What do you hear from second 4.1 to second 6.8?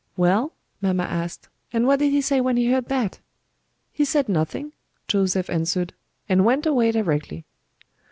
nothing,' Joseph answered, 'and went